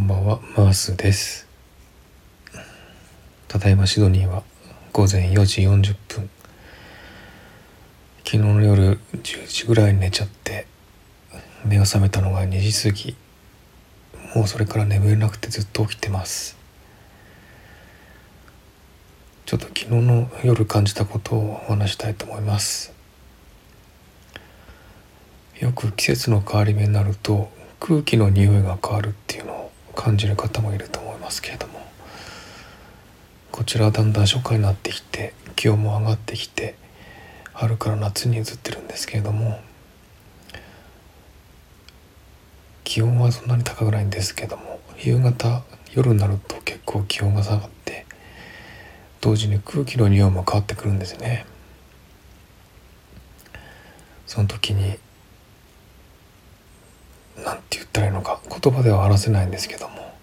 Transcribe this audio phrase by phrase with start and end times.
[0.00, 1.46] こんばんは、マースです。
[3.48, 4.42] ただいまシドニーは
[4.94, 6.30] 午前4時40分。
[8.24, 10.66] 昨日の夜10時ぐらいに寝ちゃって、
[11.66, 13.14] 目が覚めたのが2時過ぎ。
[14.34, 16.56] もうそれから眠れなくてずっと起きてます。
[19.44, 22.94] ちょっと昨日の夜感じたことをお話したいと思います。
[25.58, 29.49] よく季節の変わり目になると空気の匂いが変わるっていうの
[30.00, 31.78] 感じる方もいると思いますけれども
[33.52, 36.74] こちらはだんだん初夏になってきて気温も上がってきて
[37.52, 39.60] 春から夏に移ってるんですけれども
[42.82, 48.06] 気温はそんなに高くないんですけども夕方夜になると結構気温が下がって
[49.20, 51.44] 同時に空気の匂いも変わってくるんですね。
[54.26, 54.98] その時に
[57.44, 58.39] なんて言ったらいいのか。
[58.62, 60.14] 言葉では表せないんですけども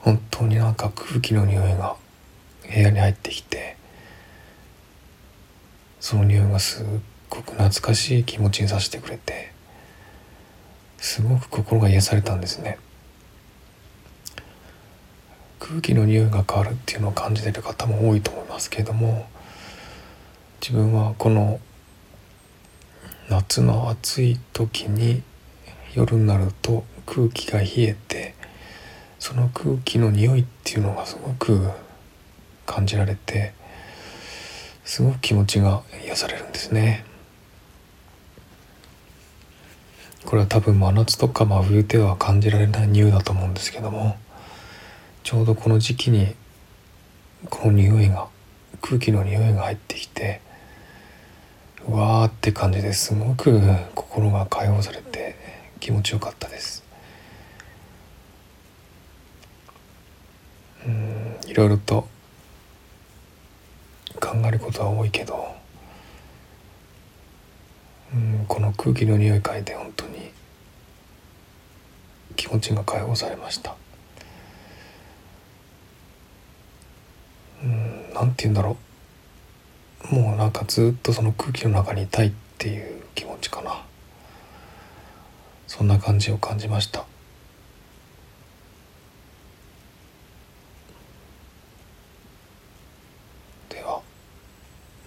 [0.00, 1.96] 本当になんか空気の匂いが
[2.68, 3.76] 部屋に入ってきて
[6.00, 6.86] その匂いがすっ
[7.30, 9.52] ごく懐かしい気持ちにさせてくれて
[10.98, 12.78] すごく心が癒されたんですね。
[15.58, 19.26] 空気の匂いが変わるっていうのを感じている方も多いと思いますけれども
[20.60, 21.60] 自分はこの
[23.28, 25.22] 夏の暑い時に
[25.94, 28.34] 夜になると空気が冷えて
[29.18, 31.70] その空気の匂いっていうのがすごく
[32.66, 33.54] 感じられて
[34.84, 37.04] すごく気持ちが癒されるんですね。
[40.26, 44.16] これは多分真夏とか真冬では感じられない匂いだと思うんですけども
[45.22, 46.34] ちょうどこの時期に
[47.48, 48.26] この匂いが
[48.80, 50.40] 空気の匂いが入ってきて
[51.86, 53.60] うわーって感じですごく
[53.94, 55.36] 心が解放されて
[55.78, 56.84] 気持ちよかったです
[60.84, 62.08] うんいろいろと
[64.20, 65.54] 考えることは多いけど
[68.14, 70.30] うんこの空気の匂い嗅いで本当に
[72.36, 73.74] 気持ちが解放されました。
[77.62, 78.76] うんなんて言うんだろ
[80.12, 80.14] う。
[80.14, 83.86] もうなんかずっとその空気の中にいたいっていう気持ちかな。
[85.66, 87.04] そんな感じを感じました
[93.68, 94.00] では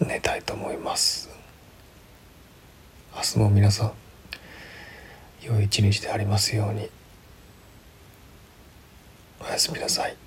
[0.10, 1.30] 寝たいと思います。
[3.16, 3.94] 明日も皆さん
[5.44, 6.90] 良い一日でありますように。
[9.40, 10.18] おやすみなさい。